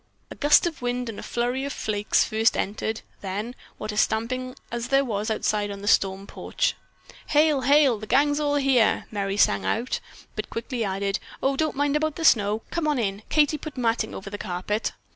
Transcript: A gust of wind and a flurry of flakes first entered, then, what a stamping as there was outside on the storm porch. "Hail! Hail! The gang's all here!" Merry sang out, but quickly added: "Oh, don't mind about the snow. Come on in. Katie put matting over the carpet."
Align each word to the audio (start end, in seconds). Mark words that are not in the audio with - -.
A 0.31 0.35
gust 0.35 0.65
of 0.65 0.81
wind 0.81 1.09
and 1.09 1.19
a 1.19 1.21
flurry 1.21 1.63
of 1.63 1.71
flakes 1.71 2.23
first 2.23 2.57
entered, 2.57 3.01
then, 3.21 3.53
what 3.77 3.91
a 3.91 3.97
stamping 3.97 4.55
as 4.71 4.87
there 4.87 5.05
was 5.05 5.29
outside 5.29 5.69
on 5.69 5.83
the 5.83 5.87
storm 5.87 6.25
porch. 6.25 6.73
"Hail! 7.27 7.61
Hail! 7.61 7.99
The 7.99 8.07
gang's 8.07 8.39
all 8.39 8.55
here!" 8.55 9.05
Merry 9.11 9.37
sang 9.37 9.63
out, 9.63 9.99
but 10.35 10.49
quickly 10.49 10.83
added: 10.83 11.19
"Oh, 11.43 11.55
don't 11.55 11.75
mind 11.75 11.95
about 11.95 12.15
the 12.15 12.25
snow. 12.25 12.63
Come 12.71 12.87
on 12.87 12.97
in. 12.97 13.21
Katie 13.29 13.59
put 13.59 13.77
matting 13.77 14.15
over 14.15 14.31
the 14.31 14.39
carpet." 14.39 14.91